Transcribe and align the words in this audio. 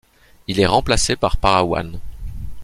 Il 0.47 0.59
est 0.59 0.65
remplacé 0.65 1.15
par 1.15 1.37
Para 1.37 1.63
One. 1.63 1.99